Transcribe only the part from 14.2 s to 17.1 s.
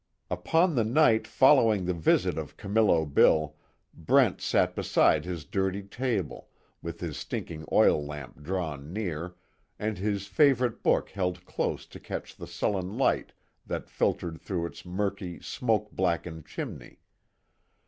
through its murky, smoke blackened chimney.